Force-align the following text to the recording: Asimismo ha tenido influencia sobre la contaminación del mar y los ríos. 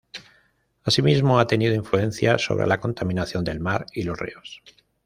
Asimismo 0.83 1.37
ha 1.39 1.45
tenido 1.45 1.75
influencia 1.75 2.39
sobre 2.39 2.65
la 2.65 2.79
contaminación 2.79 3.43
del 3.43 3.59
mar 3.59 3.85
y 3.93 4.01
los 4.01 4.17
ríos. 4.17 4.63